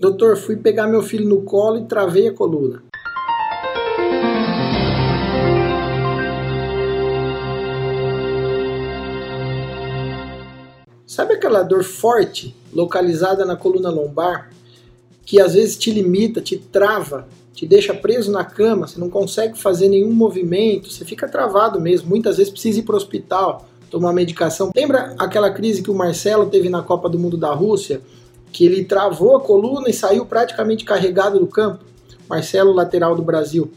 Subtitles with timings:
[0.00, 2.84] Doutor, fui pegar meu filho no colo e travei a coluna.
[11.04, 14.52] Sabe aquela dor forte, localizada na coluna lombar,
[15.26, 19.58] que às vezes te limita, te trava, te deixa preso na cama, você não consegue
[19.58, 24.12] fazer nenhum movimento, você fica travado mesmo, muitas vezes precisa ir para o hospital, tomar
[24.12, 24.70] medicação.
[24.76, 28.00] Lembra aquela crise que o Marcelo teve na Copa do Mundo da Rússia,
[28.52, 31.84] que ele travou a coluna e saiu praticamente carregado do campo?
[32.28, 33.70] Marcelo, lateral do Brasil.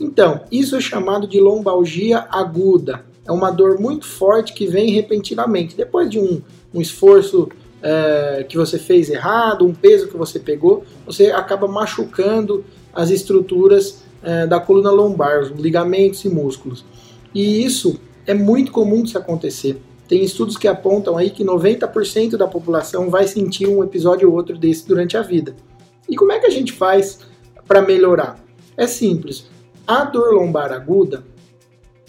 [0.00, 3.04] Então, isso é chamado de lombalgia aguda.
[3.26, 5.76] É uma dor muito forte que vem repentinamente.
[5.76, 6.40] Depois de um,
[6.72, 7.48] um esforço
[7.82, 12.64] é, que você fez errado, um peso que você pegou, você acaba machucando
[12.94, 16.84] as estruturas é, da coluna lombar, os ligamentos e músculos.
[17.34, 19.80] E isso é muito comum de se acontecer.
[20.08, 24.56] Tem estudos que apontam aí que 90% da população vai sentir um episódio ou outro
[24.56, 25.54] desse durante a vida.
[26.08, 27.20] E como é que a gente faz
[27.66, 28.42] para melhorar?
[28.74, 29.46] É simples.
[29.86, 31.22] A dor lombar aguda,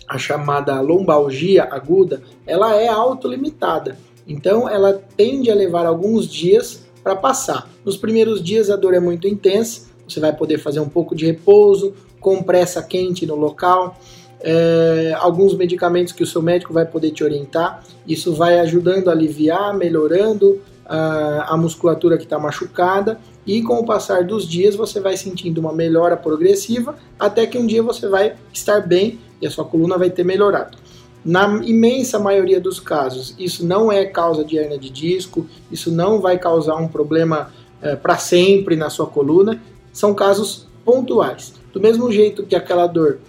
[0.07, 3.97] a chamada lombalgia aguda, ela é autolimitada.
[4.25, 7.69] Então ela tende a levar alguns dias para passar.
[7.83, 11.25] Nos primeiros dias a dor é muito intensa, você vai poder fazer um pouco de
[11.25, 13.97] repouso, compressa quente no local
[14.41, 17.83] é, alguns medicamentos que o seu médico vai poder te orientar.
[18.07, 23.85] Isso vai ajudando a aliviar, melhorando a, a musculatura que está machucada e com o
[23.85, 28.35] passar dos dias você vai sentindo uma melhora progressiva até que um dia você vai
[28.51, 30.77] estar bem e a sua coluna vai ter melhorado.
[31.23, 36.21] Na imensa maioria dos casos, isso não é causa de hernia de disco, isso não
[36.21, 37.51] vai causar um problema
[37.81, 41.53] é, para sempre na sua coluna, são casos pontuais.
[41.73, 43.19] Do mesmo jeito que aquela dor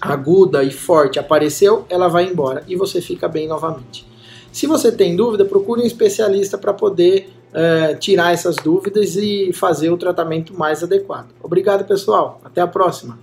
[0.00, 4.06] aguda e forte apareceu, ela vai embora e você fica bem novamente.
[4.52, 9.90] Se você tem dúvida, procure um especialista para poder é, tirar essas dúvidas e fazer
[9.90, 11.28] o tratamento mais adequado.
[11.42, 12.40] Obrigado, pessoal.
[12.44, 13.18] Até a próxima.